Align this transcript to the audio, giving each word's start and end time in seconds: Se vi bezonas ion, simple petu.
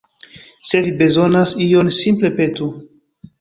Se 0.69 0.79
vi 0.85 0.93
bezonas 1.01 1.53
ion, 1.67 1.93
simple 1.99 2.33
petu. 2.41 2.71